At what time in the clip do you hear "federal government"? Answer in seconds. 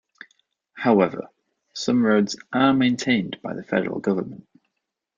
3.61-4.47